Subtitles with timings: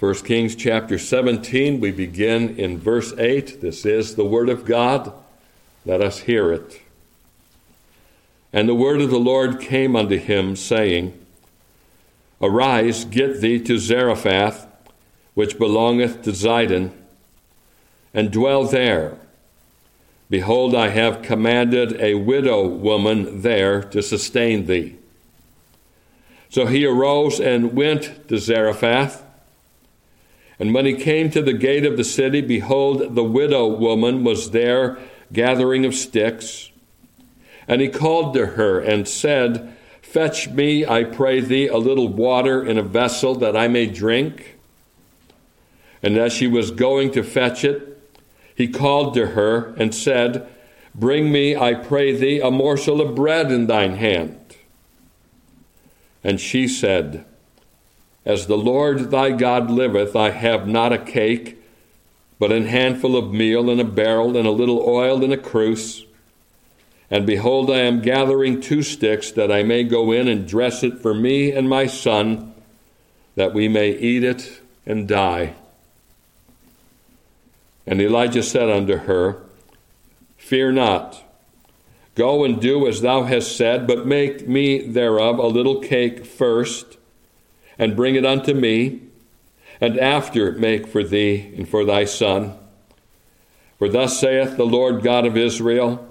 [0.00, 3.60] 1 Kings chapter 17, we begin in verse 8.
[3.60, 5.12] This is the word of God.
[5.84, 6.80] Let us hear it.
[8.50, 11.12] And the word of the Lord came unto him, saying,
[12.40, 14.66] Arise, get thee to Zarephath,
[15.34, 16.92] which belongeth to Zidon,
[18.14, 19.18] and dwell there.
[20.30, 24.96] Behold, I have commanded a widow woman there to sustain thee.
[26.48, 29.24] So he arose and went to Zarephath.
[30.60, 34.50] And when he came to the gate of the city, behold, the widow woman was
[34.50, 34.98] there
[35.32, 36.70] gathering of sticks.
[37.66, 42.62] And he called to her and said, Fetch me, I pray thee, a little water
[42.62, 44.58] in a vessel that I may drink.
[46.02, 47.98] And as she was going to fetch it,
[48.54, 50.46] he called to her and said,
[50.94, 54.56] Bring me, I pray thee, a morsel of bread in thine hand.
[56.22, 57.24] And she said,
[58.24, 61.62] as the Lord thy God liveth, I have not a cake,
[62.38, 66.04] but an handful of meal in a barrel, and a little oil in a cruse.
[67.10, 71.00] And behold, I am gathering two sticks, that I may go in and dress it
[71.00, 72.54] for me and my son,
[73.36, 75.54] that we may eat it and die.
[77.86, 79.42] And Elijah said unto her,
[80.36, 81.22] Fear not.
[82.14, 86.98] Go and do as thou hast said, but make me thereof a little cake first
[87.80, 89.00] and bring it unto me,
[89.80, 92.52] and after make for thee and for thy son.
[93.78, 96.06] For thus saith the Lord God of Israel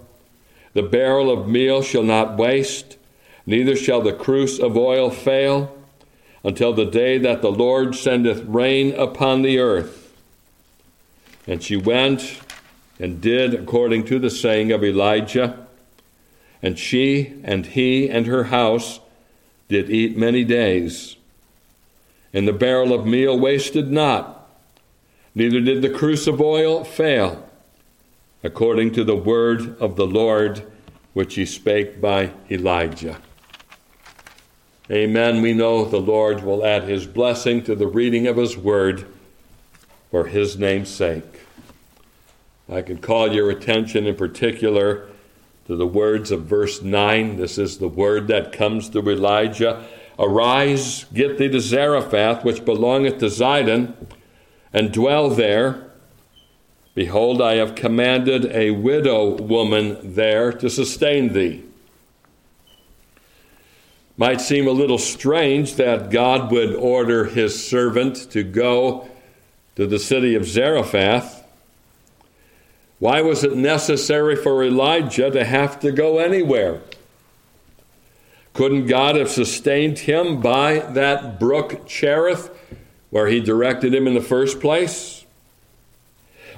[0.73, 2.97] The barrel of meal shall not waste,
[3.45, 5.77] neither shall the cruse of oil fail,
[6.43, 10.11] until the day that the Lord sendeth rain upon the earth.
[11.45, 12.41] And she went
[12.99, 15.67] and did according to the saying of Elijah.
[16.63, 18.99] And she and he and her house
[19.67, 21.15] did eat many days
[22.33, 24.49] and the barrel of meal wasted not,
[25.33, 27.49] neither did the cruse of oil fail,
[28.43, 30.63] according to the word of the Lord
[31.13, 33.19] which he spake by Elijah.
[34.91, 35.41] Amen.
[35.41, 39.05] We know the Lord will add his blessing to the reading of his word
[40.09, 41.41] for his name's sake.
[42.67, 45.07] I can call your attention in particular
[45.67, 47.37] to the words of verse 9.
[47.37, 49.85] This is the word that comes to Elijah
[50.19, 53.93] Arise, get thee to Zarephath, which belongeth to Zidon,
[54.73, 55.89] and dwell there.
[56.93, 61.63] Behold, I have commanded a widow woman there to sustain thee.
[64.17, 69.09] Might seem a little strange that God would order his servant to go
[69.77, 71.45] to the city of Zarephath.
[72.99, 76.81] Why was it necessary for Elijah to have to go anywhere?
[78.59, 82.49] Couldn't God have sustained him by that brook Cherith
[83.09, 85.25] where he directed him in the first place?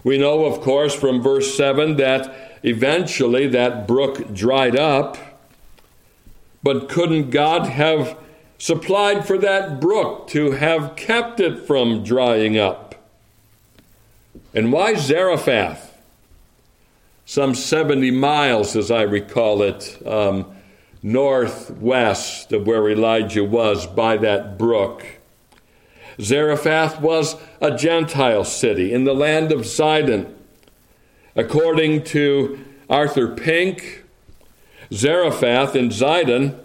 [0.04, 5.16] We know, of course, from verse 7 that eventually that brook dried up,
[6.64, 8.18] but couldn't God have
[8.58, 12.96] supplied for that brook to have kept it from drying up?
[14.56, 16.02] And why Zarephath?
[17.28, 20.02] Some 70 miles, as I recall it.
[20.04, 20.56] Um,
[21.04, 25.06] northwest of where Elijah was by that brook.
[26.20, 30.36] Zarephath was a Gentile city in the land of Sidon.
[31.36, 34.04] According to Arthur Pink,
[34.94, 36.60] Zarephath in Zidon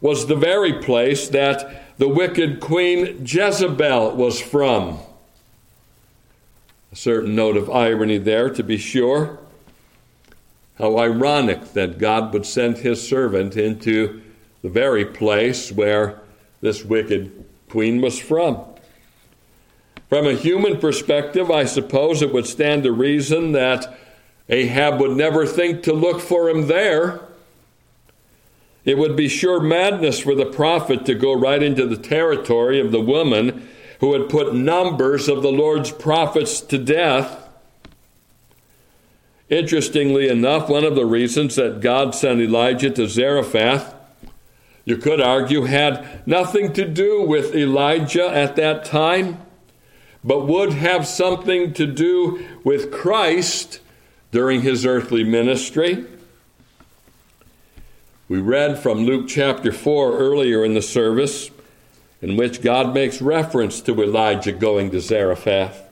[0.00, 4.98] was the very place that the wicked queen Jezebel was from.
[6.92, 9.38] A certain note of irony there, to be sure.
[10.78, 14.22] How ironic that God would send his servant into
[14.62, 16.20] the very place where
[16.60, 18.62] this wicked queen was from.
[20.08, 23.98] From a human perspective, I suppose it would stand to reason that
[24.48, 27.20] Ahab would never think to look for him there.
[28.84, 32.92] It would be sure madness for the prophet to go right into the territory of
[32.92, 37.45] the woman who had put numbers of the Lord's prophets to death
[39.48, 43.94] Interestingly enough, one of the reasons that God sent Elijah to Zarephath,
[44.84, 49.40] you could argue, had nothing to do with Elijah at that time,
[50.24, 53.80] but would have something to do with Christ
[54.32, 56.04] during his earthly ministry.
[58.28, 61.50] We read from Luke chapter 4 earlier in the service,
[62.20, 65.85] in which God makes reference to Elijah going to Zarephath.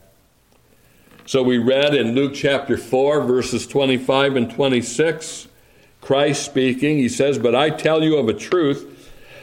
[1.26, 5.48] So we read in Luke chapter 4, verses 25 and 26,
[6.00, 8.94] Christ speaking, he says, But I tell you of a truth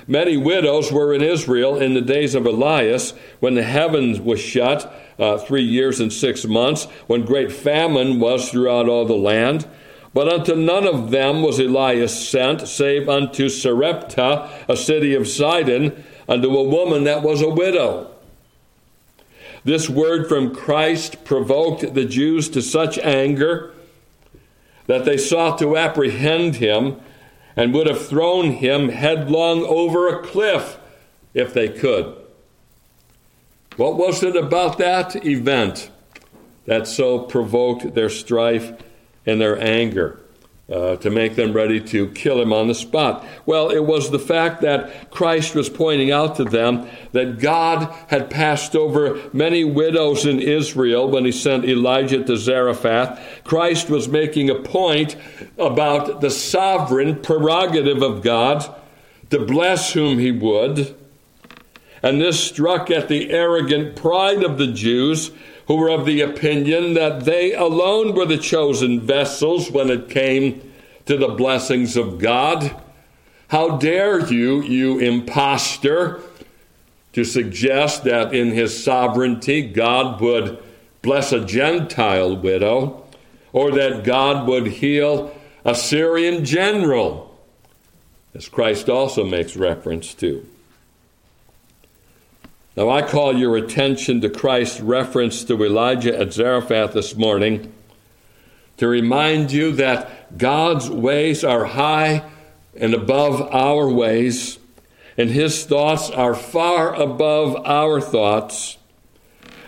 [0.08, 4.94] Many widows were in Israel in the days of Elias, when the heavens was shut,
[5.20, 9.68] uh, three years and six months, when great famine was throughout all the land.
[10.14, 16.04] But unto none of them was Elias sent, save unto Sarepta, a city of Sidon,
[16.28, 18.11] unto a woman that was a widow.
[19.64, 23.74] This word from Christ provoked the Jews to such anger
[24.88, 27.00] that they sought to apprehend him
[27.56, 30.78] and would have thrown him headlong over a cliff
[31.34, 32.16] if they could.
[33.78, 35.92] What was it about that event
[36.66, 38.74] that so provoked their strife
[39.26, 40.21] and their anger?
[40.70, 43.26] Uh, to make them ready to kill him on the spot.
[43.46, 48.30] Well, it was the fact that Christ was pointing out to them that God had
[48.30, 53.20] passed over many widows in Israel when he sent Elijah to Zarephath.
[53.44, 55.18] Christ was making a point
[55.58, 58.74] about the sovereign prerogative of God
[59.30, 60.96] to bless whom he would.
[62.04, 65.32] And this struck at the arrogant pride of the Jews
[65.68, 70.72] who were of the opinion that they alone were the chosen vessels when it came
[71.06, 72.76] to the blessings of God.
[73.50, 76.22] How dare you, you impostor,
[77.14, 80.62] to suggest that in his sovereignty God would
[81.02, 83.06] bless a Gentile widow
[83.54, 85.36] or that God would heal
[85.66, 87.38] a Syrian general,
[88.34, 90.46] as Christ also makes reference to.
[92.78, 97.74] Now, I call your attention to Christ's reference to Elijah at Zarephath this morning
[98.78, 102.24] to remind you that God's ways are high
[102.80, 104.58] and above our ways,
[105.18, 108.78] and His thoughts are far above our thoughts.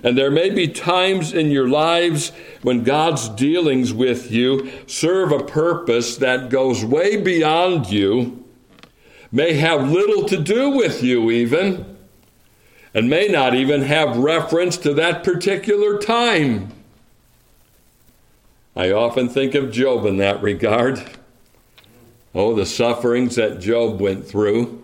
[0.01, 5.43] And there may be times in your lives when God's dealings with you serve a
[5.43, 8.45] purpose that goes way beyond you,
[9.29, 11.92] may have little to do with you, even
[12.93, 16.71] and may not even have reference to that particular time.
[18.75, 21.03] I often think of Job in that regard.
[22.35, 24.83] Oh, the sufferings that Job went through.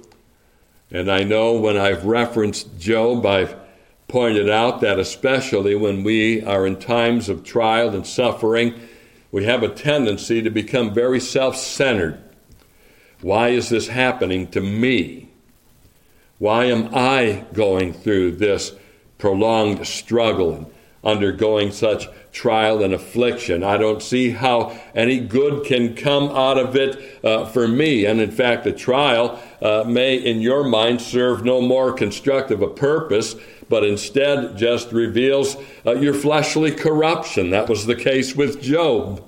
[0.91, 3.55] And I know when I've referenced Job, I've
[4.07, 8.79] pointed out that especially when we are in times of trial and suffering,
[9.31, 12.19] we have a tendency to become very self centered.
[13.21, 15.28] Why is this happening to me?
[16.39, 18.71] Why am I going through this
[19.17, 20.65] prolonged struggle and
[21.03, 23.61] undergoing such trial and affliction?
[23.61, 28.05] I don't see how any good can come out of it uh, for me.
[28.05, 32.69] And in fact, the trial uh, may, in your mind, serve no more constructive a
[32.69, 33.35] purpose,
[33.67, 37.49] but instead just reveals uh, your fleshly corruption.
[37.49, 39.25] That was the case with Job.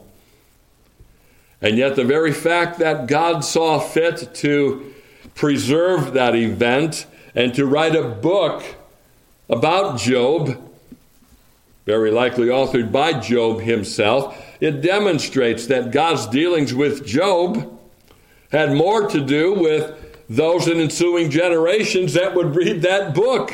[1.61, 4.90] And yet, the very fact that God saw fit to
[5.35, 7.05] preserve that event
[7.35, 8.63] and to write a book
[9.49, 10.57] about Job,
[11.85, 17.79] very likely authored by Job himself, it demonstrates that God's dealings with Job
[18.51, 19.97] had more to do with
[20.29, 23.51] those in ensuing generations that would read that book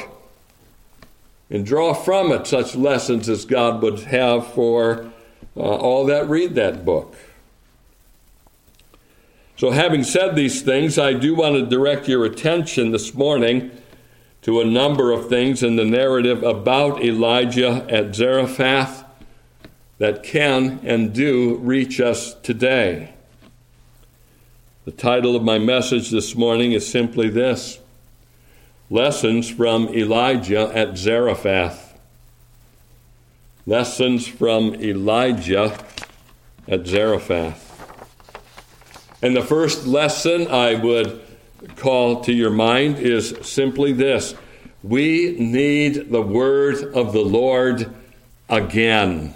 [1.49, 5.11] and draw from it such lessons as God would have for
[5.55, 7.15] uh, all that read that book.
[9.57, 13.71] So, having said these things, I do want to direct your attention this morning
[14.43, 19.03] to a number of things in the narrative about Elijah at Zarephath
[19.97, 23.13] that can and do reach us today.
[24.85, 27.79] The title of my message this morning is simply this
[28.91, 31.99] Lessons from Elijah at Zarephath.
[33.65, 35.83] Lessons from Elijah
[36.67, 37.66] at Zarephath.
[39.21, 41.21] And the first lesson I would
[41.75, 44.35] call to your mind is simply this
[44.83, 47.93] we need the word of the Lord
[48.47, 49.33] again.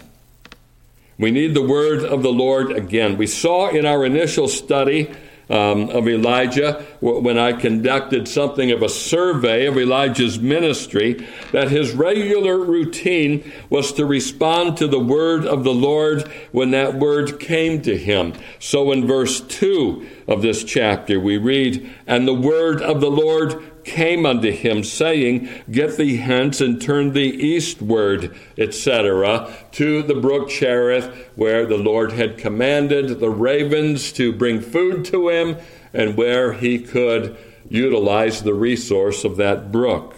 [1.17, 3.17] We need the word of the Lord again.
[3.17, 5.11] We saw in our initial study
[5.51, 11.91] um, of Elijah, when I conducted something of a survey of Elijah's ministry, that his
[11.91, 17.81] regular routine was to respond to the word of the Lord when that word came
[17.81, 18.33] to him.
[18.59, 23.70] So in verse 2 of this chapter, we read, And the word of the Lord
[23.83, 30.49] came unto him, saying, Get thee hence and turn thee eastward, etc., to the brook
[30.49, 35.57] Cherith, where the Lord had commanded the ravens to bring food to him,
[35.93, 37.37] and where he could
[37.69, 40.15] utilize the resource of that brook.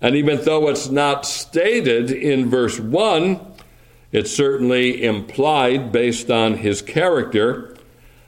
[0.00, 3.40] And even though it's not stated in verse 1,
[4.12, 7.73] it's certainly implied based on his character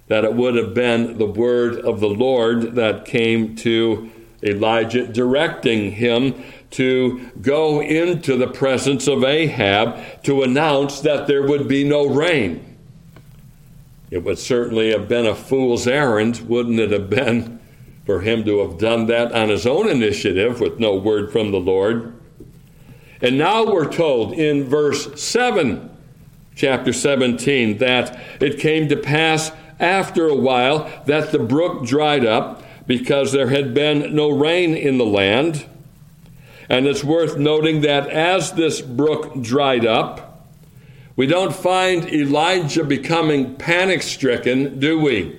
[0.08, 4.10] that it would have been the word of the Lord that came to
[4.42, 11.66] Elijah, directing him to go into the presence of Ahab to announce that there would
[11.66, 12.76] be no rain.
[14.10, 17.60] It would certainly have been a fool's errand, wouldn't it have been,
[18.04, 21.58] for him to have done that on his own initiative with no word from the
[21.58, 22.12] Lord?
[23.20, 25.90] And now we're told in verse 7,
[26.54, 32.62] chapter 17, that it came to pass after a while that the brook dried up
[32.86, 35.66] because there had been no rain in the land.
[36.68, 40.26] And it's worth noting that as this brook dried up,
[41.16, 45.38] we don't find Elijah becoming panic stricken, do we?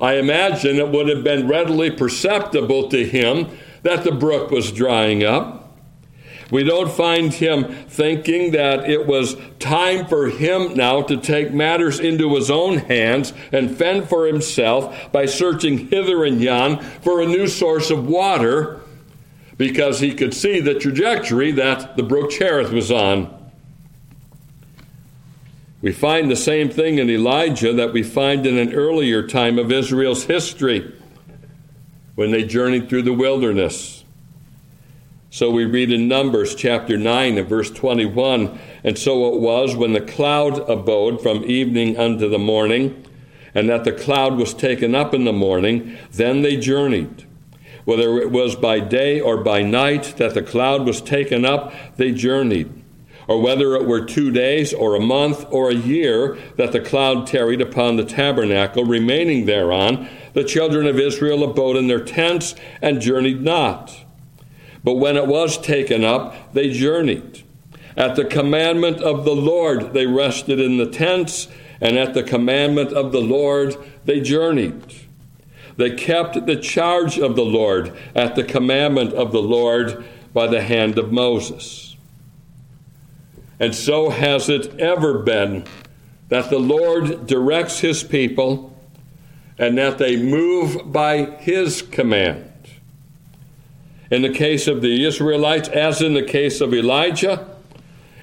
[0.00, 3.48] I imagine it would have been readily perceptible to him
[3.82, 5.67] that the brook was drying up.
[6.50, 12.00] We don't find him thinking that it was time for him now to take matters
[12.00, 17.26] into his own hands and fend for himself by searching hither and yon for a
[17.26, 18.80] new source of water
[19.58, 23.34] because he could see the trajectory that the brook Cherith was on.
[25.82, 29.70] We find the same thing in Elijah that we find in an earlier time of
[29.70, 30.94] Israel's history
[32.14, 33.97] when they journeyed through the wilderness.
[35.30, 39.92] So we read in Numbers chapter 9 and verse 21 And so it was when
[39.92, 43.04] the cloud abode from evening unto the morning,
[43.54, 47.26] and that the cloud was taken up in the morning, then they journeyed.
[47.84, 52.12] Whether it was by day or by night that the cloud was taken up, they
[52.12, 52.72] journeyed.
[53.26, 57.26] Or whether it were two days or a month or a year that the cloud
[57.26, 63.02] tarried upon the tabernacle, remaining thereon, the children of Israel abode in their tents and
[63.02, 64.06] journeyed not.
[64.88, 67.42] But when it was taken up, they journeyed.
[67.94, 71.46] At the commandment of the Lord, they rested in the tents,
[71.78, 73.76] and at the commandment of the Lord,
[74.06, 74.82] they journeyed.
[75.76, 80.62] They kept the charge of the Lord at the commandment of the Lord by the
[80.62, 81.94] hand of Moses.
[83.60, 85.66] And so has it ever been
[86.30, 88.74] that the Lord directs his people
[89.58, 92.47] and that they move by his command.
[94.10, 97.46] In the case of the Israelites, as in the case of Elijah,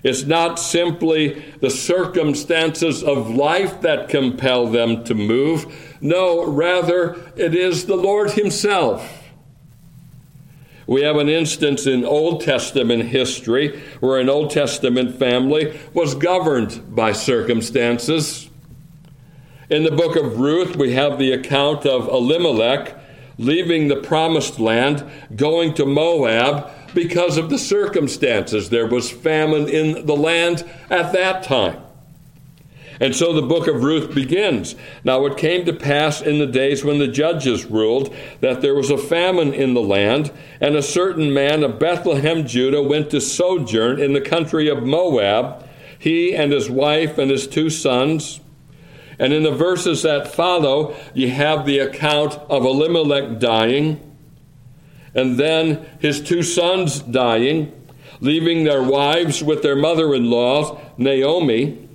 [0.04, 5.98] it's not simply the circumstances of life that compel them to move.
[6.01, 9.24] No, rather, it is the Lord Himself.
[10.88, 16.96] We have an instance in Old Testament history where an Old Testament family was governed
[16.96, 18.50] by circumstances.
[19.72, 22.95] In the book of Ruth, we have the account of Elimelech
[23.38, 25.04] leaving the promised land,
[25.36, 28.70] going to Moab because of the circumstances.
[28.70, 31.82] There was famine in the land at that time.
[33.00, 34.75] And so the book of Ruth begins.
[35.04, 38.89] Now it came to pass in the days when the judges ruled that there was
[38.89, 44.00] a famine in the land, and a certain man of Bethlehem, Judah, went to sojourn
[44.00, 45.68] in the country of Moab,
[46.00, 48.39] he and his wife and his two sons.
[49.17, 54.01] And in the verses that follow, you have the account of Elimelech dying,
[55.13, 57.72] and then his two sons dying,
[58.19, 61.86] leaving their wives with their mother in law, Naomi.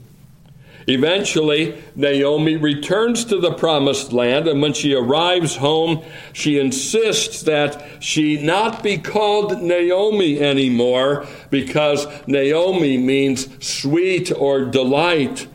[0.86, 8.02] Eventually, Naomi returns to the promised land, and when she arrives home, she insists that
[8.02, 15.46] she not be called Naomi anymore because Naomi means sweet or delight.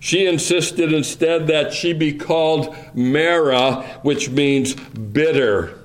[0.00, 5.78] She insisted instead that she be called Mara, which means bitter.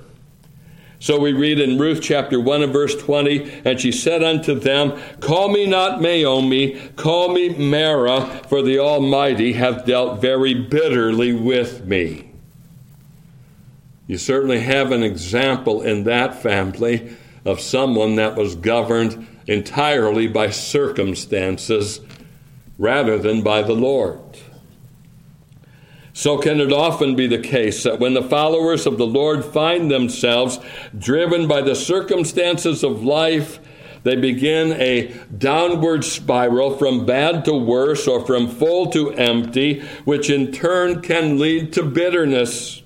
[1.00, 4.98] So we read in Ruth chapter 1 and verse 20, and she said unto them,
[5.20, 11.84] Call me not Naomi, call me Mara, for the Almighty hath dealt very bitterly with
[11.84, 12.30] me.
[14.06, 20.50] You certainly have an example in that family of someone that was governed entirely by
[20.50, 22.00] circumstances
[22.78, 24.20] rather than by the Lord.
[26.16, 29.90] So can it often be the case that when the followers of the Lord find
[29.90, 30.60] themselves
[30.96, 33.58] driven by the circumstances of life,
[34.04, 40.30] they begin a downward spiral from bad to worse or from full to empty, which
[40.30, 42.83] in turn can lead to bitterness.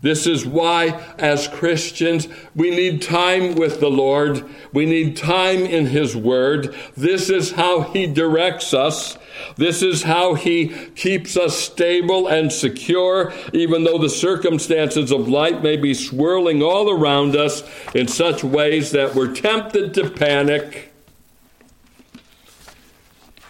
[0.00, 4.44] This is why, as Christians, we need time with the Lord.
[4.72, 6.72] We need time in His Word.
[6.96, 9.18] This is how He directs us.
[9.56, 15.62] This is how He keeps us stable and secure, even though the circumstances of life
[15.62, 20.92] may be swirling all around us in such ways that we're tempted to panic.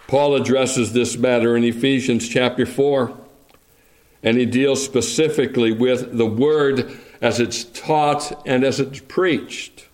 [0.07, 3.28] Paul addresses this matter in Ephesians chapter 4.
[4.23, 9.87] And he deals specifically with the word as it's taught and as it's preached.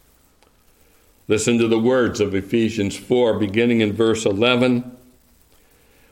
[1.27, 4.95] Listen to the words of Ephesians 4, beginning in verse 11,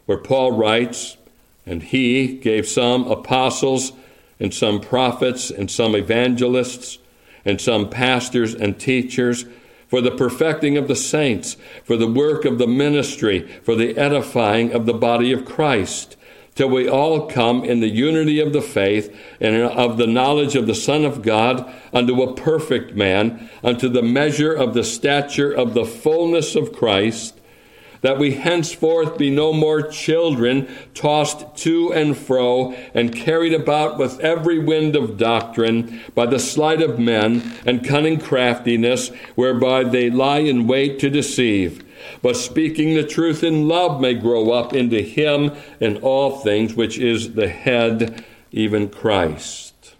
[0.07, 1.19] where Paul writes,
[1.67, 3.93] And he gave some apostles,
[4.41, 6.99] and some prophets, and some evangelists,
[7.45, 9.45] and some pastors and teachers
[9.87, 14.73] for the perfecting of the saints, for the work of the ministry, for the edifying
[14.73, 16.17] of the body of Christ,
[16.55, 20.67] till we all come in the unity of the faith and of the knowledge of
[20.67, 25.75] the Son of God unto a perfect man, unto the measure of the stature of
[25.75, 27.39] the fullness of Christ
[28.03, 34.21] that we henceforth be no more children, tossed to and fro, and carried about with
[34.21, 40.41] every wind of doctrine, by the sleight of men and cunning craftiness, whereby they lie
[40.41, 41.85] in wait to deceive.
[42.23, 46.97] But speaking the truth in love may grow up into him in all things, which
[46.99, 49.95] is the head, even Christ.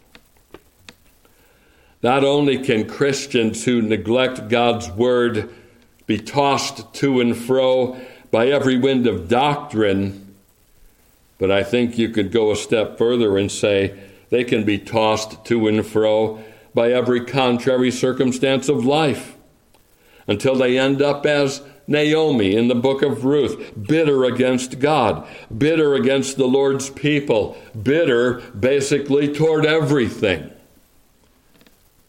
[2.03, 5.53] Not only can Christians who neglect God's word
[6.07, 8.01] be tossed to and fro
[8.31, 10.35] by every wind of doctrine.
[11.39, 13.99] But I think you could go a step further and say
[14.31, 16.43] they can be tossed to and fro
[16.75, 19.37] by every contrary circumstance of life
[20.27, 25.95] until they end up as Naomi in the book of Ruth, bitter against God, bitter
[25.95, 30.51] against the Lord's people, bitter basically toward everything.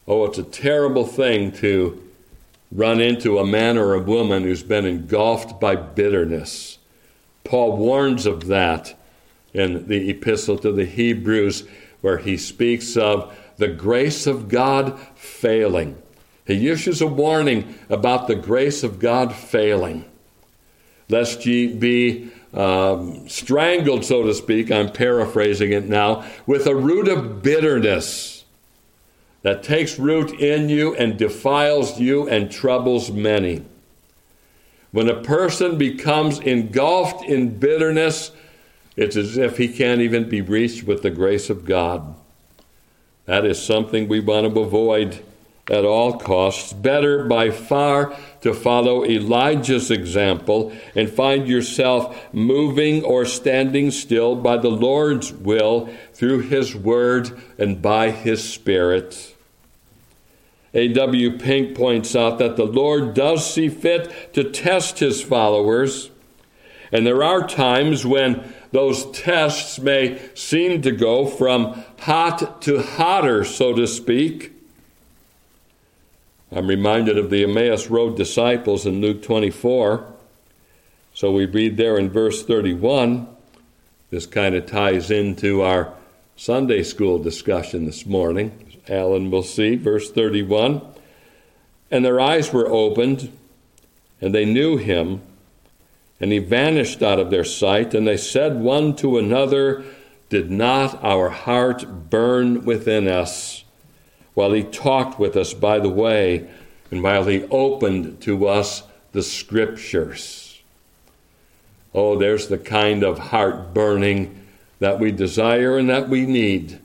[0.07, 1.99] Oh, it's a terrible thing to
[2.71, 6.79] run into a man or a woman who's been engulfed by bitterness.
[7.43, 8.99] Paul warns of that
[9.53, 11.67] in the epistle to the Hebrews,
[12.01, 16.01] where he speaks of the grace of God failing.
[16.45, 20.05] He issues a warning about the grace of God failing.
[21.09, 27.07] Lest ye be um, strangled, so to speak, I'm paraphrasing it now, with a root
[27.07, 28.45] of bitterness
[29.41, 33.63] that takes root in you and defiles you and troubles many.
[34.91, 38.31] When a person becomes engulfed in bitterness,
[38.95, 42.15] it's as if he can't even be reached with the grace of God.
[43.25, 45.23] That is something we want to avoid
[45.69, 46.73] at all costs.
[46.73, 54.57] Better by far to follow Elijah's example and find yourself moving or standing still by
[54.57, 59.35] the Lord's will through his word and by his spirit.
[60.73, 61.37] A.W.
[61.37, 66.09] Pink points out that the Lord does see fit to test his followers,
[66.91, 73.43] and there are times when those tests may seem to go from hot to hotter,
[73.43, 74.52] so to speak.
[76.55, 80.05] I'm reminded of the Emmaus Road disciples in Luke 24.
[81.15, 83.27] So we read there in verse 31.
[84.11, 85.91] This kind of ties into our
[86.35, 88.79] Sunday school discussion this morning.
[88.87, 90.83] Alan will see, verse 31.
[91.89, 93.35] And their eyes were opened,
[94.21, 95.23] and they knew him,
[96.19, 97.95] and he vanished out of their sight.
[97.95, 99.83] And they said one to another,
[100.29, 103.62] Did not our heart burn within us
[104.33, 106.49] while he talked with us by the way,
[106.91, 110.61] and while he opened to us the scriptures?
[111.93, 114.39] Oh, there's the kind of heart burning
[114.79, 116.79] that we desire and that we need.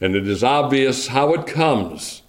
[0.00, 2.22] And it is obvious how it comes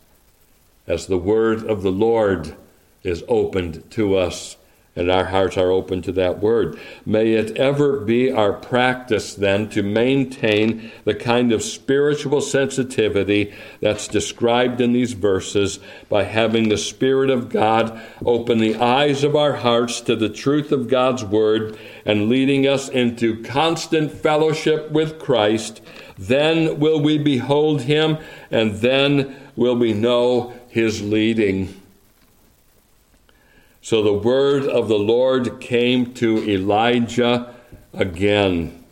[0.88, 2.56] as the word of the Lord
[3.04, 4.58] is opened to us
[4.94, 6.78] and our hearts are open to that word.
[7.06, 14.10] May it ever be our practice then to maintain the kind of spiritual sensitivity that's
[14.10, 19.54] described in these verses by having the Spirit of God open the eyes of our
[19.54, 25.82] hearts to the truth of God's word and leading us into constant fellowship with Christ.
[26.18, 28.18] Then will we behold him
[28.52, 31.81] and then will we know his leading.
[33.82, 37.56] So the word of the Lord came to Elijah
[37.94, 38.84] again.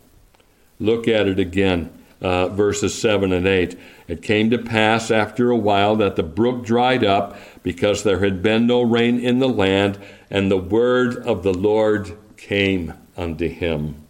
[0.80, 3.78] Look at it again, uh, verses 7 and 8.
[4.08, 8.42] It came to pass after a while that the brook dried up because there had
[8.42, 9.98] been no rain in the land,
[10.28, 14.06] and the word of the Lord came unto him.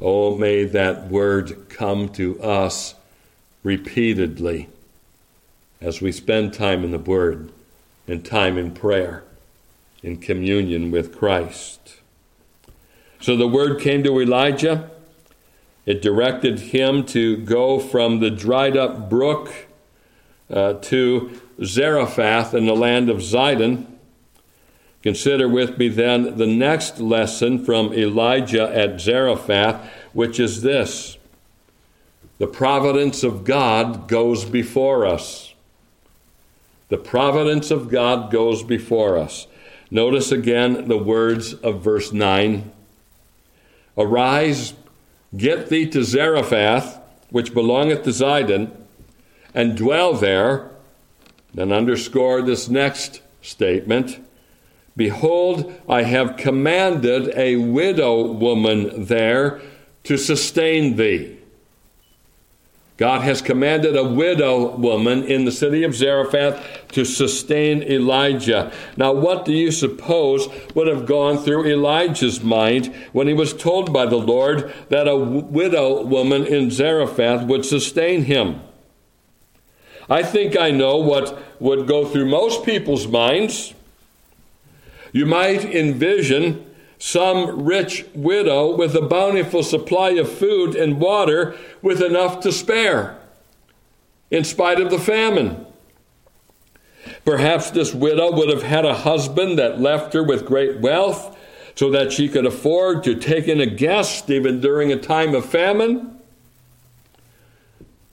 [0.00, 2.94] Oh, may that word come to us
[3.64, 4.68] repeatedly
[5.80, 7.50] as we spend time in the Word
[8.08, 9.22] and time in prayer,
[10.02, 12.00] in communion with Christ.
[13.20, 14.90] So the word came to Elijah.
[15.84, 19.52] It directed him to go from the dried up brook
[20.50, 23.86] uh, to Zarephath in the land of Zidon.
[25.02, 31.18] Consider with me then the next lesson from Elijah at Zarephath, which is this
[32.38, 35.47] The providence of God goes before us.
[36.88, 39.46] The providence of God goes before us.
[39.90, 42.72] Notice again the words of verse 9
[43.96, 44.74] Arise,
[45.36, 48.70] get thee to Zarephath, which belongeth to Zidon,
[49.54, 50.70] and dwell there.
[51.52, 54.20] Then underscore this next statement
[54.96, 59.60] Behold, I have commanded a widow woman there
[60.02, 61.37] to sustain thee.
[62.98, 68.72] God has commanded a widow woman in the city of Zarephath to sustain Elijah.
[68.96, 73.92] Now, what do you suppose would have gone through Elijah's mind when he was told
[73.92, 78.60] by the Lord that a widow woman in Zarephath would sustain him?
[80.10, 83.74] I think I know what would go through most people's minds.
[85.12, 86.67] You might envision
[86.98, 93.16] some rich widow with a bountiful supply of food and water with enough to spare,
[94.30, 95.64] in spite of the famine.
[97.24, 101.36] Perhaps this widow would have had a husband that left her with great wealth
[101.74, 105.46] so that she could afford to take in a guest even during a time of
[105.46, 106.18] famine.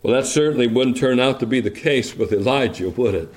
[0.04, 3.34] Well, that certainly wouldn't turn out to be the case with Elijah, would it?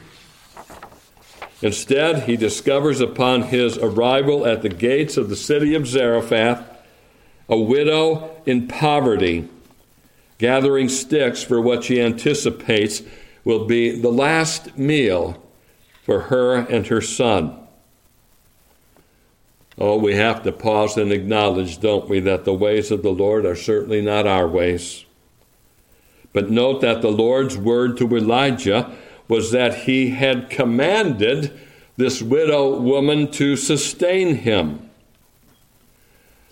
[1.61, 6.63] Instead, he discovers upon his arrival at the gates of the city of Zarephath
[7.49, 9.49] a widow in poverty,
[10.37, 13.03] gathering sticks for what she anticipates
[13.45, 15.43] will be the last meal
[16.03, 17.59] for her and her son.
[19.79, 23.47] Oh, we have to pause and acknowledge, don't we, that the ways of the Lord
[23.47, 25.05] are certainly not our ways.
[26.33, 28.91] But note that the Lord's word to Elijah
[29.29, 31.59] was that he had commanded
[31.97, 34.89] this widow woman to sustain him.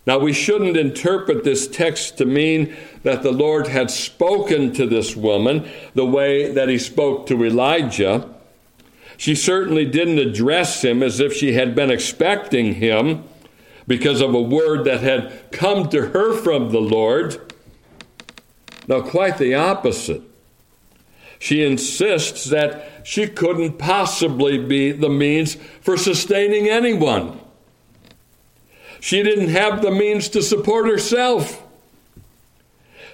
[0.06, 5.16] Now, we shouldn't interpret this text to mean that the Lord had spoken to this
[5.16, 8.28] woman the way that he spoke to Elijah.
[9.16, 13.24] She certainly didn't address him as if she had been expecting him
[13.88, 17.52] because of a word that had come to her from the Lord.
[18.86, 20.22] Now, quite the opposite.
[21.46, 27.38] She insists that she couldn't possibly be the means for sustaining anyone.
[28.98, 31.64] She didn't have the means to support herself.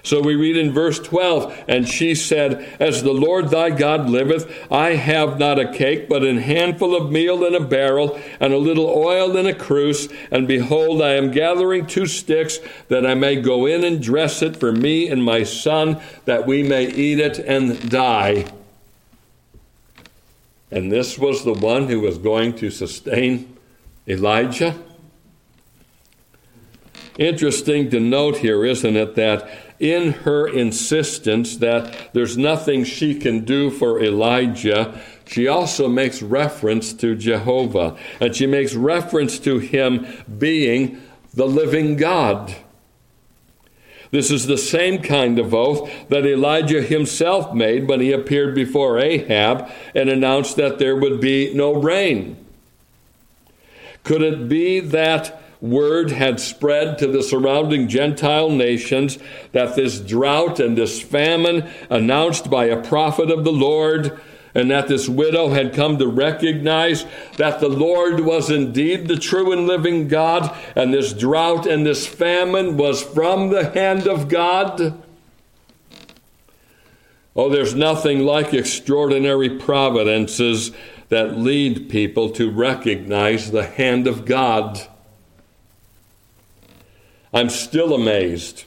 [0.05, 4.67] So we read in verse 12, and she said, As the Lord thy God liveth,
[4.69, 8.57] I have not a cake, but an handful of meal in a barrel, and a
[8.57, 10.09] little oil in a cruse.
[10.29, 14.57] And behold, I am gathering two sticks, that I may go in and dress it
[14.57, 18.51] for me and my son, that we may eat it and die.
[20.69, 23.55] And this was the one who was going to sustain
[24.05, 24.75] Elijah.
[27.17, 29.47] Interesting to note here, isn't it, that
[29.83, 36.93] in her insistence that there's nothing she can do for Elijah, she also makes reference
[36.93, 41.01] to Jehovah, and she makes reference to him being
[41.33, 42.55] the living God.
[44.11, 48.99] This is the same kind of oath that Elijah himself made when he appeared before
[48.99, 52.37] Ahab and announced that there would be no rain.
[54.03, 59.17] Could it be that word had spread to the surrounding Gentile nations
[59.53, 64.19] that this drought and this famine, announced by a prophet of the Lord,
[64.53, 67.05] and that this widow had come to recognize
[67.37, 72.05] that the Lord was indeed the true and living God, and this drought and this
[72.05, 75.01] famine was from the hand of God.
[77.37, 80.71] Oh, there's nothing like extraordinary providences
[81.07, 84.87] that lead people to recognize the hand of God.
[87.33, 88.65] I'm still amazed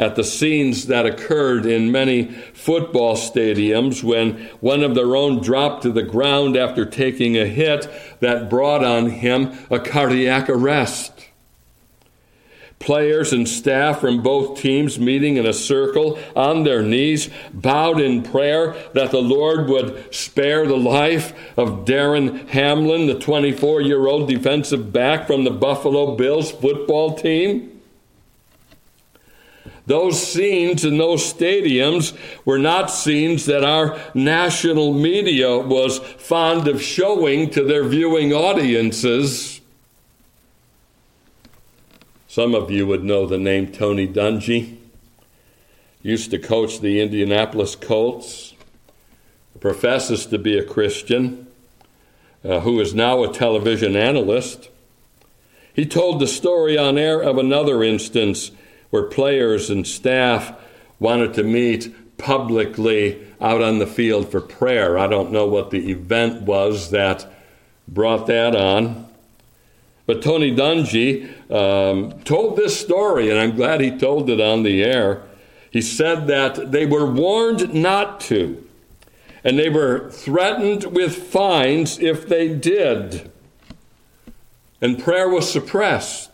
[0.00, 5.82] at the scenes that occurred in many football stadiums when one of their own dropped
[5.82, 7.88] to the ground after taking a hit
[8.20, 11.19] that brought on him a cardiac arrest.
[12.80, 18.22] Players and staff from both teams meeting in a circle on their knees, bowed in
[18.22, 24.30] prayer that the Lord would spare the life of Damar Hamlin, the 24 year old
[24.30, 27.80] defensive back from the Buffalo Bills football team.
[29.84, 32.16] Those scenes in those stadiums
[32.46, 39.59] were not scenes that our national media was fond of showing to their viewing audiences.
[42.30, 44.76] Some of you would know the name Tony Dungy.
[46.00, 48.54] Used to coach the Indianapolis Colts,
[49.58, 51.48] professes to be a Christian,
[52.44, 54.68] uh, who is now a television analyst.
[55.74, 58.52] He told the story on air of another instance
[58.90, 60.52] where players and staff
[61.00, 64.96] wanted to meet publicly out on the field for prayer.
[64.96, 67.26] I don't know what the event was that
[67.88, 69.08] brought that on.
[70.06, 74.82] But Tony Dungy um, told this story, and I'm glad he told it on the
[74.82, 75.22] air.
[75.70, 78.66] He said that they were warned not to,
[79.44, 83.30] and they were threatened with fines if they did.
[84.80, 86.29] And prayer was suppressed.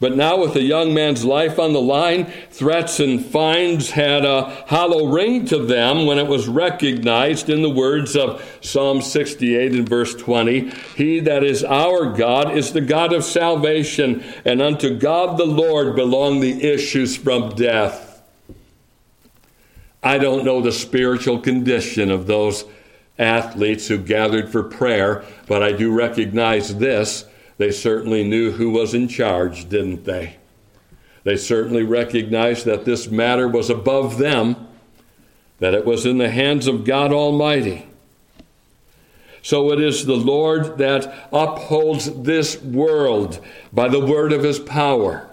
[0.00, 4.44] But now, with a young man's life on the line, threats and fines had a
[4.68, 9.88] hollow ring to them when it was recognized in the words of Psalm 68 and
[9.88, 15.36] verse 20 He that is our God is the God of salvation, and unto God
[15.36, 18.22] the Lord belong the issues from death.
[20.00, 22.64] I don't know the spiritual condition of those
[23.18, 27.24] athletes who gathered for prayer, but I do recognize this
[27.58, 30.36] they certainly knew who was in charge, didn't they?
[31.24, 34.68] They certainly recognized that this matter was above them,
[35.58, 37.86] that it was in the hands of God Almighty.
[39.42, 45.28] So it is the Lord that upholds this world by the word of his power.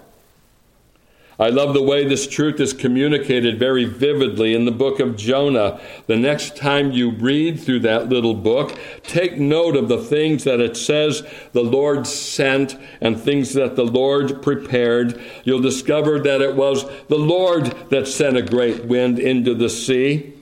[1.38, 5.78] I love the way this truth is communicated very vividly in the book of Jonah.
[6.06, 10.60] The next time you read through that little book, take note of the things that
[10.60, 15.20] it says the Lord sent and things that the Lord prepared.
[15.44, 20.32] You'll discover that it was the Lord that sent a great wind into the sea,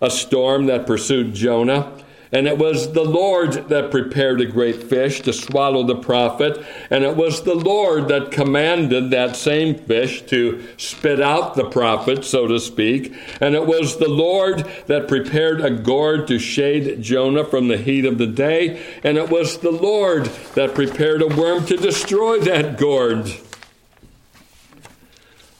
[0.00, 2.03] a storm that pursued Jonah.
[2.34, 6.66] And it was the Lord that prepared a great fish to swallow the prophet.
[6.90, 12.24] And it was the Lord that commanded that same fish to spit out the prophet,
[12.24, 13.14] so to speak.
[13.40, 18.04] And it was the Lord that prepared a gourd to shade Jonah from the heat
[18.04, 18.84] of the day.
[19.04, 20.24] And it was the Lord
[20.56, 23.32] that prepared a worm to destroy that gourd.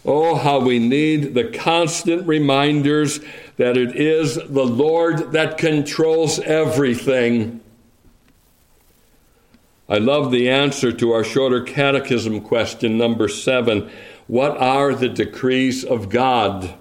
[0.04, 3.20] Oh, how we need the constant reminders
[3.56, 7.60] that it is the Lord that controls everything.
[9.88, 13.90] I love the answer to our shorter catechism question, number seven
[14.26, 16.74] What are the decrees of God?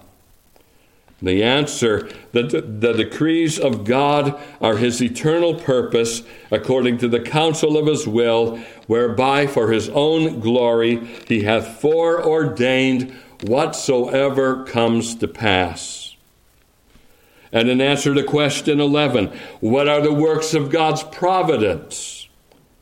[1.23, 7.77] The answer the, the decrees of God are his eternal purpose according to the counsel
[7.77, 8.57] of his will,
[8.88, 16.15] whereby for his own glory he hath foreordained whatsoever comes to pass.
[17.53, 19.27] And in answer to question 11,
[19.62, 22.22] what are the works of God's providence?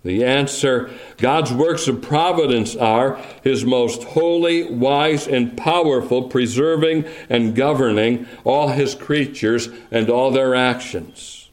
[0.04, 7.56] The answer God's works of providence are His most holy, wise, and powerful, preserving and
[7.56, 11.50] governing all His creatures and all their actions.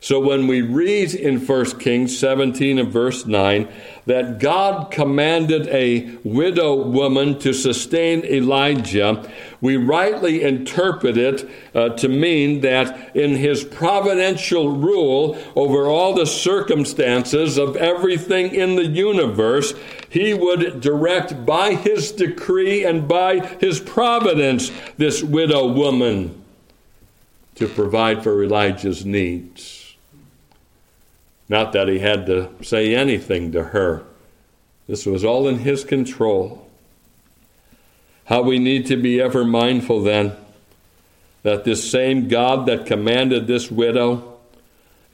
[0.00, 3.68] So when we read in 1 Kings 17 and verse 9
[4.06, 9.28] that God commanded a widow woman to sustain Elijah,
[9.60, 16.26] we rightly interpret it uh, to mean that in his providential rule over all the
[16.26, 19.72] circumstances of everything in the universe,
[20.10, 26.42] he would direct by his decree and by his providence this widow woman
[27.54, 29.83] to provide for Elijah's needs.
[31.48, 34.04] Not that he had to say anything to her.
[34.86, 36.68] This was all in his control.
[38.26, 40.32] How we need to be ever mindful then
[41.42, 44.33] that this same God that commanded this widow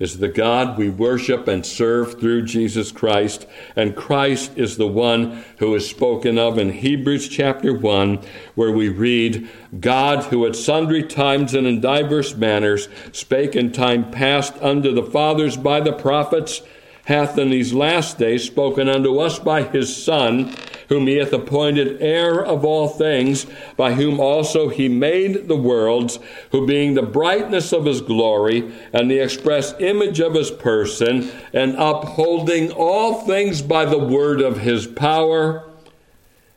[0.01, 3.47] is the God we worship and serve through Jesus Christ.
[3.77, 8.19] And Christ is the one who is spoken of in Hebrews chapter 1,
[8.55, 14.11] where we read, God, who at sundry times and in divers manners spake in time
[14.11, 16.63] past unto the fathers by the prophets,
[17.05, 20.55] hath in these last days spoken unto us by his Son
[20.91, 26.19] whom he hath appointed heir of all things, by whom also he made the worlds,
[26.51, 31.77] who being the brightness of his glory, and the express image of his person, and
[31.79, 35.65] upholding all things by the word of his power,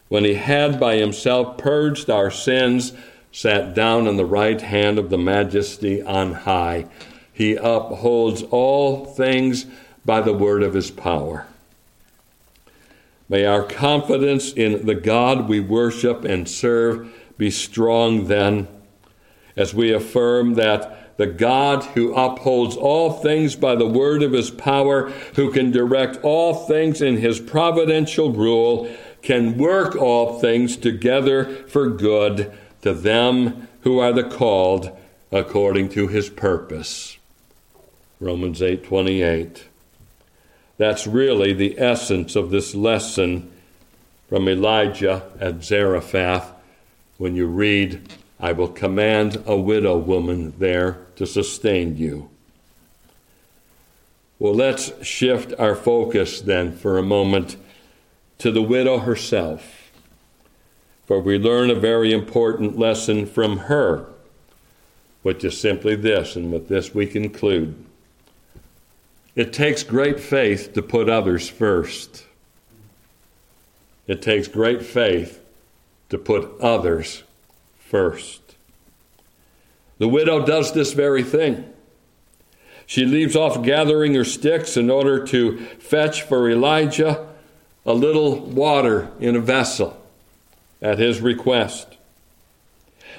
[0.10, 2.92] when he had by himself purged our sins,
[3.32, 6.88] sat down on the right hand of the majesty on high.
[7.32, 9.68] He upholds all things
[10.04, 11.46] by the word of his power.
[13.34, 18.68] May our confidence in the God we worship and serve be strong then,
[19.56, 24.52] as we affirm that the God who upholds all things by the word of his
[24.52, 28.88] power, who can direct all things in his providential rule,
[29.24, 34.96] can work all things together for good to them who are the called
[35.32, 37.18] according to his purpose.
[38.20, 39.73] Romans 8:28
[40.78, 43.52] that's really the essence of this lesson
[44.28, 46.52] from Elijah at Zarephath
[47.18, 52.30] when you read, I will command a widow woman there to sustain you.
[54.40, 57.56] Well, let's shift our focus then for a moment
[58.40, 59.92] to the widow herself,
[61.06, 64.08] for we learn a very important lesson from her,
[65.22, 67.83] which is simply this, and with this we conclude.
[69.36, 72.26] It takes great faith to put others first.
[74.06, 75.42] It takes great faith
[76.10, 77.24] to put others
[77.80, 78.42] first.
[79.98, 81.72] The widow does this very thing.
[82.86, 87.28] She leaves off gathering her sticks in order to fetch for Elijah
[87.86, 90.00] a little water in a vessel
[90.82, 91.98] at his request.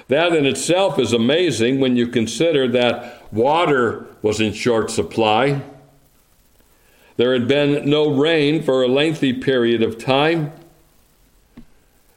[0.07, 5.63] That in itself is amazing when you consider that water was in short supply.
[7.17, 10.51] There had been no rain for a lengthy period of time.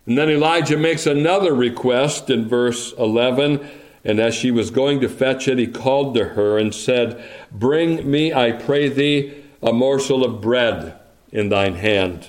[0.07, 3.69] And then Elijah makes another request in verse 11.
[4.05, 8.11] And as she was going to fetch it, he called to her and said, Bring
[8.11, 10.99] me, I pray thee, a morsel of bread
[11.31, 12.29] in thine hand.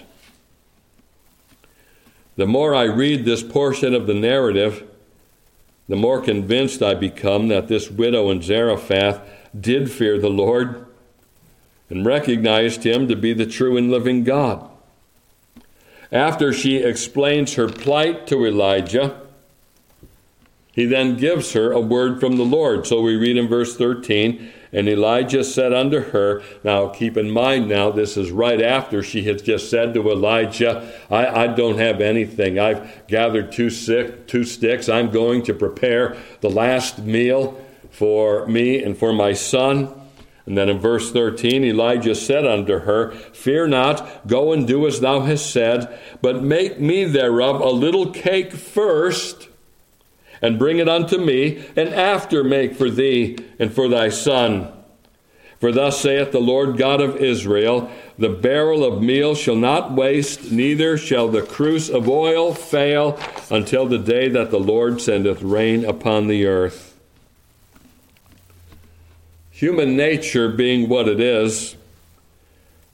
[2.35, 4.87] The more I read this portion of the narrative,
[5.87, 9.21] the more convinced I become that this widow in Zarephath
[9.59, 10.85] did fear the Lord
[11.89, 14.69] and recognized him to be the true and living God.
[16.11, 19.21] After she explains her plight to Elijah,
[20.71, 22.87] he then gives her a word from the Lord.
[22.87, 27.67] So we read in verse 13, and Elijah said unto her, Now keep in mind
[27.67, 32.01] now, this is right after she had just said to Elijah, I, I don't have
[32.01, 32.59] anything.
[32.59, 34.87] I've gathered two, sick, two sticks.
[34.87, 39.98] I'm going to prepare the last meal for me and for my son.
[40.49, 44.99] And then in verse 13, Elijah said unto her, Fear not, go and do as
[44.99, 49.47] thou hast said, but make me thereof a little cake first,
[50.41, 54.73] and bring it unto me, and after make for thee and for thy son.
[55.59, 60.51] For thus saith the Lord God of Israel The barrel of meal shall not waste,
[60.51, 63.19] neither shall the cruse of oil fail,
[63.51, 66.88] until the day that the Lord sendeth rain upon the earth.
[69.59, 71.75] Human nature being what it is,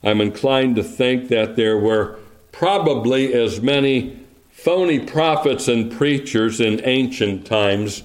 [0.02, 2.18] I'm inclined to think that there were
[2.50, 4.18] probably as many
[4.50, 8.02] phony prophets and preachers in ancient times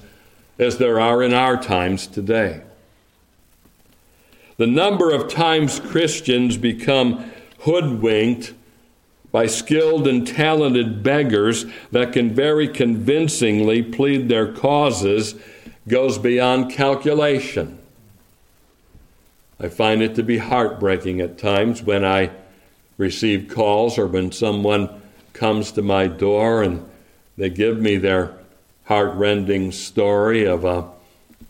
[0.60, 2.62] as there are in our times today.
[4.58, 8.54] The number of times Christians become hoodwinked
[9.32, 15.34] by skilled and talented beggars that can very convincingly plead their causes
[15.88, 17.80] goes beyond calculation.
[19.62, 22.32] I find it to be heartbreaking at times when I
[22.98, 25.00] receive calls or when someone
[25.34, 26.84] comes to my door and
[27.36, 28.36] they give me their
[28.86, 30.90] heartrending story of a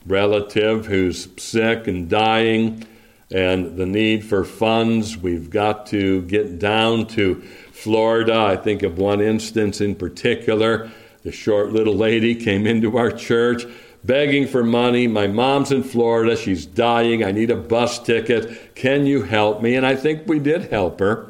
[0.04, 2.86] relative who's sick and dying
[3.30, 5.16] and the need for funds.
[5.16, 7.36] We've got to get down to
[7.72, 8.36] Florida.
[8.36, 10.90] I think of one instance in particular.
[11.22, 13.64] The short little lady came into our church
[14.04, 15.06] begging for money.
[15.06, 16.36] My mom's in Florida.
[16.36, 17.24] She's dying.
[17.24, 18.74] I need a bus ticket.
[18.74, 19.74] Can you help me?
[19.74, 21.28] And I think we did help her.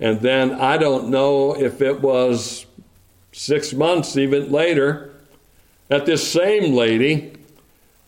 [0.00, 2.66] And then I don't know if it was
[3.30, 5.12] six months, even later,
[5.88, 7.32] that this same lady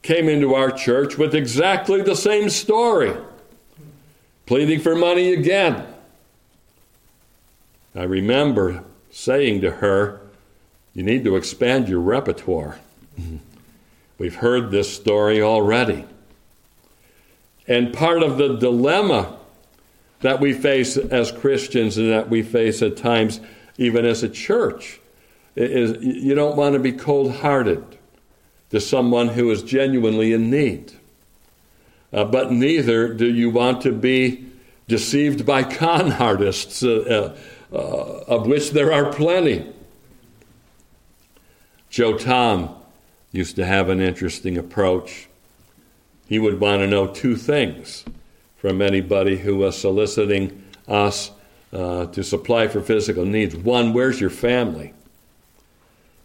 [0.03, 3.17] came into our church with exactly the same story,
[4.45, 5.87] pleading for money again.
[7.95, 10.21] I remember saying to her,
[10.95, 12.79] You need to expand your repertoire.
[14.19, 16.05] We've heard this story already.
[17.67, 19.39] And part of the dilemma
[20.21, 23.41] that we face as Christians and that we face at times,
[23.77, 25.01] even as a church,
[25.57, 27.85] is you don't want to be cold hearted
[28.71, 30.93] to someone who is genuinely in need.
[32.13, 34.47] Uh, but neither do you want to be
[34.89, 37.37] deceived by con artists, uh,
[37.73, 39.73] uh, of which there are plenty.
[41.89, 42.75] Joe Tom
[43.35, 45.27] used to have an interesting approach.
[46.29, 48.05] He would want to know two things
[48.57, 51.33] from anybody who was soliciting us
[51.73, 53.57] uh, to supply for physical needs.
[53.57, 54.95] One, where's your family?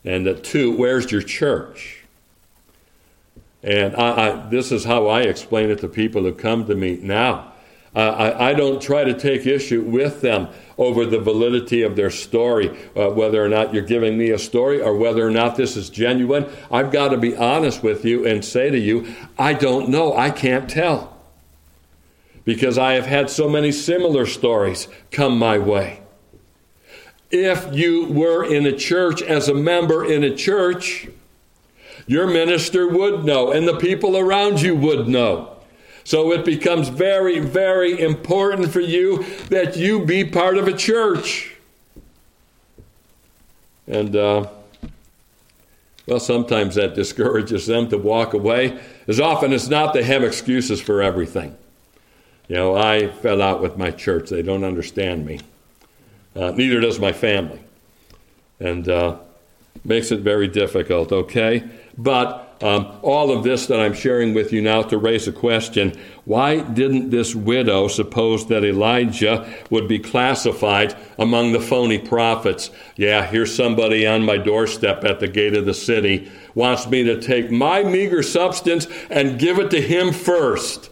[0.06, 2.04] And uh, two, where's your church?
[3.64, 7.00] And I, I, this is how I explain it to people who come to me
[7.02, 7.49] now.
[7.96, 12.12] Uh, I, I, don't try to take issue with them over the validity of their
[12.12, 15.76] story, uh, whether or not you're giving me a story or whether or not this
[15.76, 16.46] is genuine.
[16.72, 20.16] I've got to be honest with you and say to you, I don't know.
[20.16, 21.18] I can't tell.
[22.46, 26.02] Because I have had so many similar stories come my way.
[27.32, 31.08] If you were in a church as a member in a church,
[32.06, 35.59] your minister would know, and the people around you would know.
[36.10, 41.54] So it becomes very, very important for you that you be part of a church.
[43.86, 44.48] And, uh,
[46.08, 48.80] well, sometimes that discourages them to walk away.
[49.08, 51.56] As often as not, they have excuses for everything.
[52.48, 54.32] You know, I fell out with my church.
[54.32, 55.42] They don't understand me.
[56.36, 57.60] Uh, neither does my family.
[58.60, 59.20] And uh,
[59.84, 61.70] makes it very difficult, okay?
[62.00, 65.98] But um, all of this that I'm sharing with you now to raise a question
[66.26, 72.70] why didn't this widow suppose that Elijah would be classified among the phony prophets?
[72.98, 77.20] Yeah, here's somebody on my doorstep at the gate of the city, wants me to
[77.20, 80.92] take my meager substance and give it to him first.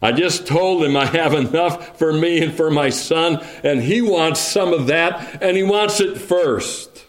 [0.00, 4.00] I just told him I have enough for me and for my son, and he
[4.00, 7.04] wants some of that, and he wants it first.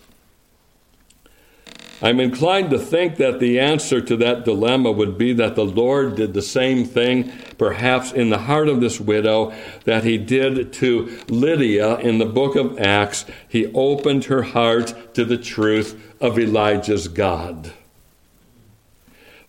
[2.03, 6.15] I'm inclined to think that the answer to that dilemma would be that the Lord
[6.15, 9.53] did the same thing, perhaps in the heart of this widow,
[9.85, 13.25] that he did to Lydia in the book of Acts.
[13.47, 17.73] He opened her heart to the truth of Elijah's God.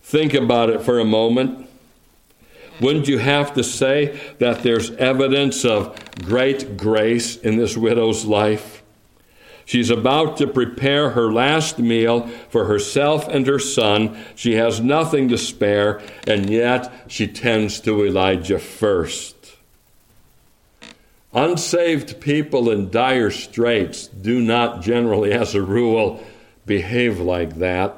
[0.01, 1.67] Think about it for a moment.
[2.79, 8.72] Wouldn't you have to say that there's evidence of great grace in this widow's life?
[9.65, 14.17] She's about to prepare her last meal for herself and her son.
[14.35, 19.35] She has nothing to spare, and yet she tends to Elijah first.
[21.33, 26.23] Unsaved people in dire straits do not generally, as a rule,
[26.65, 27.95] behave like that.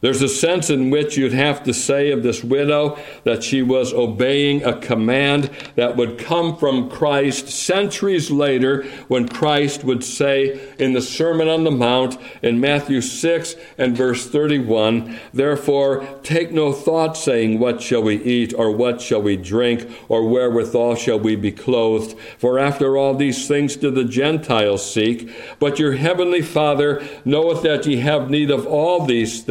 [0.00, 3.92] There's a sense in which you'd have to say of this widow that she was
[3.92, 10.92] obeying a command that would come from Christ centuries later when Christ would say in
[10.92, 17.16] the Sermon on the Mount in Matthew 6 and verse 31 Therefore, take no thought
[17.16, 21.50] saying, What shall we eat, or what shall we drink, or wherewithal shall we be
[21.50, 22.16] clothed?
[22.38, 25.30] For after all these things do the Gentiles seek.
[25.58, 29.42] But your heavenly Father knoweth that ye have need of all these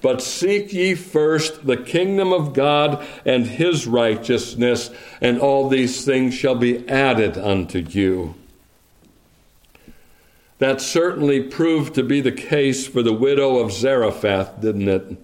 [0.00, 6.34] but seek ye first the kingdom of God and his righteousness, and all these things
[6.34, 8.34] shall be added unto you.
[10.58, 15.16] That certainly proved to be the case for the widow of Zarephath, didn't it?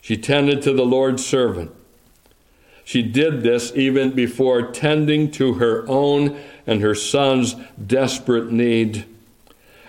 [0.00, 1.72] She tended to the Lord's servant.
[2.84, 9.04] She did this even before tending to her own and her son's desperate need.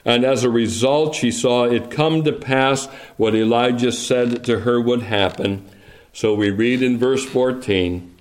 [0.08, 2.86] And as a result, she saw it come to pass
[3.18, 5.70] what Elijah said to her would happen.
[6.14, 8.16] So we read in verse 14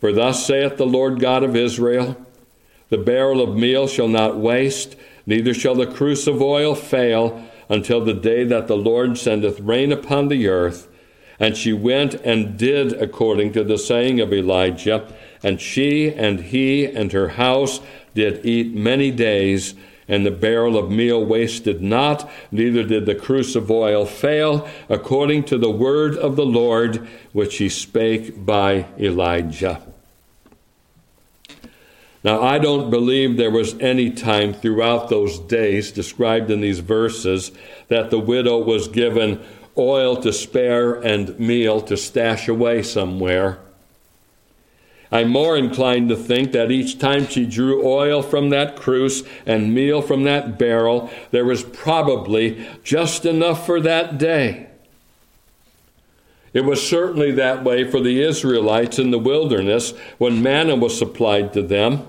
[0.00, 2.16] For thus saith the Lord God of Israel
[2.88, 8.04] The barrel of meal shall not waste, neither shall the cruse of oil fail, until
[8.04, 10.88] the day that the Lord sendeth rain upon the earth.
[11.38, 16.86] And she went and did according to the saying of Elijah, and she and he
[16.86, 17.78] and her house
[18.14, 19.74] did eat many days
[20.08, 25.44] and the barrel of meal wasted not, neither did the cruse of oil fail, according
[25.44, 29.80] to the word of the Lord which he spake by Elijah.
[32.24, 37.52] Now, I don't believe there was any time throughout those days described in these verses
[37.88, 39.44] that the widow was given
[39.76, 43.58] oil to spare and meal to stash away somewhere.
[45.14, 49.72] I'm more inclined to think that each time she drew oil from that cruse and
[49.72, 54.66] meal from that barrel, there was probably just enough for that day.
[56.52, 61.52] It was certainly that way for the Israelites in the wilderness when manna was supplied
[61.52, 62.08] to them.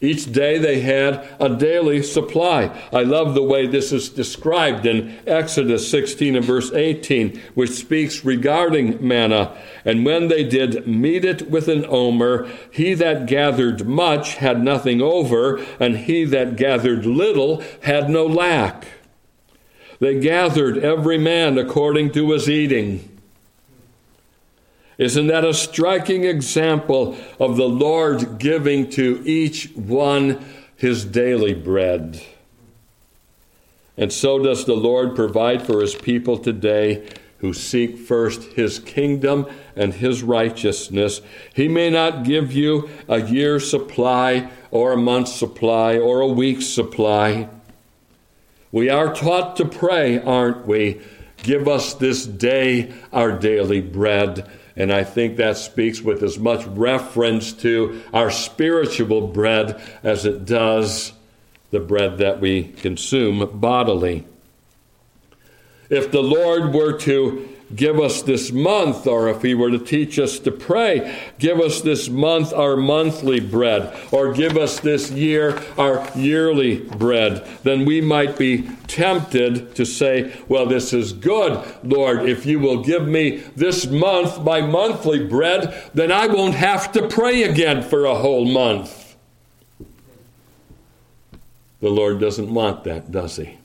[0.00, 2.70] Each day they had a daily supply.
[2.92, 8.24] I love the way this is described in Exodus 16 and verse 18, which speaks
[8.24, 9.56] regarding manna.
[9.84, 15.02] And when they did mete it with an omer, he that gathered much had nothing
[15.02, 18.86] over, and he that gathered little had no lack.
[19.98, 23.17] They gathered every man according to his eating.
[24.98, 30.44] Isn't that a striking example of the Lord giving to each one
[30.76, 32.20] his daily bread?
[33.96, 39.46] And so does the Lord provide for his people today who seek first his kingdom
[39.76, 41.20] and his righteousness.
[41.54, 46.66] He may not give you a year's supply or a month's supply or a week's
[46.66, 47.48] supply.
[48.72, 51.00] We are taught to pray, aren't we?
[51.44, 56.64] Give us this day our daily bread And I think that speaks with as much
[56.64, 61.12] reference to our spiritual bread as it does
[61.72, 64.24] the bread that we consume bodily.
[65.90, 70.18] If the Lord were to give us this month, or if He were to teach
[70.18, 75.62] us to pray, give us this month our monthly bread, or give us this year
[75.76, 82.28] our yearly bread, then we might be tempted to say, Well, this is good, Lord.
[82.28, 87.06] If you will give me this month my monthly bread, then I won't have to
[87.08, 89.16] pray again for a whole month.
[91.80, 93.58] The Lord doesn't want that, does He?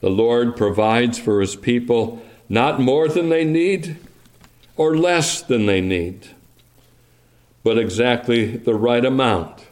[0.00, 3.96] The Lord provides for his people not more than they need
[4.76, 6.28] or less than they need,
[7.62, 9.66] but exactly the right amount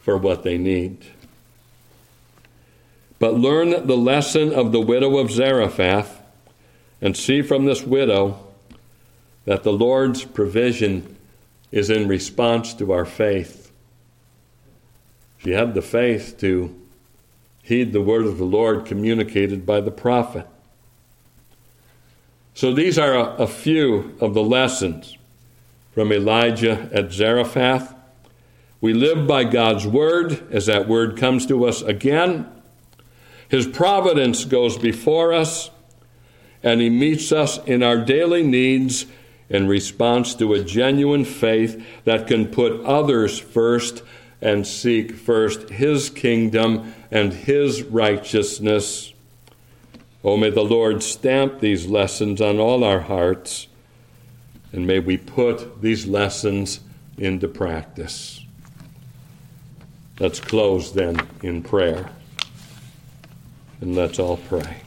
[0.00, 0.98] for what they need.
[3.18, 6.20] But learn the lesson of the widow of Zarephath
[7.00, 8.38] and see from this widow
[9.44, 11.16] that the Lord's provision
[11.70, 13.72] is in response to our faith.
[15.38, 16.74] She had the faith to
[17.68, 20.46] heed the word of the Lord communicated by the prophet.
[22.54, 25.18] So these are a, a few of the lessons
[25.92, 27.94] from Elijah at Zarephath.
[28.80, 32.50] We live by God's word as that word comes to us again.
[33.50, 35.70] His providence goes before us,
[36.62, 39.04] and He meets us in our daily needs
[39.50, 44.02] in response to a genuine faith that can put others first
[44.40, 49.12] and seek first His kingdom and His righteousness.
[50.24, 53.68] Oh, may the Lord stamp these lessons on all our hearts,
[54.72, 56.80] and may we put these lessons
[57.16, 58.44] into practice.
[60.20, 62.10] Let's close then in prayer,
[63.80, 64.82] and let's all pray.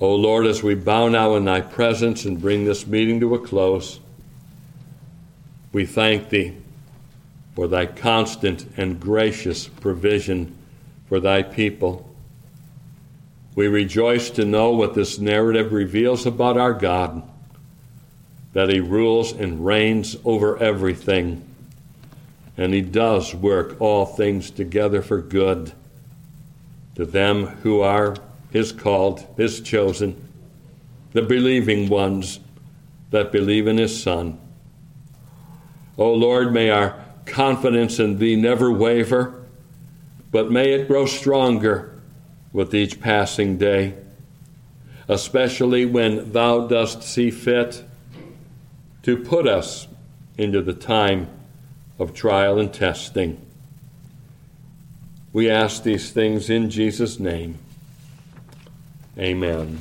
[0.00, 3.34] O oh Lord, as we bow now in thy presence and bring this meeting to
[3.34, 4.00] a close,
[5.72, 6.56] we thank thee
[7.60, 10.56] for thy constant and gracious provision
[11.06, 12.10] for thy people.
[13.54, 17.22] We rejoice to know what this narrative reveals about our God
[18.54, 21.46] that he rules and reigns over everything,
[22.56, 25.72] and he does work all things together for good
[26.94, 28.16] to them who are
[28.50, 30.16] his called, his chosen,
[31.12, 32.40] the believing ones
[33.10, 34.40] that believe in his Son.
[35.98, 39.42] O oh Lord, may our confidence in Thee never waver,
[40.30, 42.00] but may it grow stronger
[42.52, 43.94] with each passing day,
[45.08, 47.84] especially when Thou dost see fit
[49.02, 49.86] to put us
[50.36, 51.28] into the time
[51.98, 53.40] of trial and testing.
[55.32, 57.58] We ask these things in Jesus' name.
[59.18, 59.80] Amen.